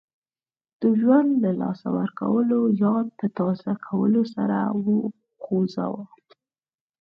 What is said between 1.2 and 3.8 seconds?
له لاسه ورکولو یاد په تازه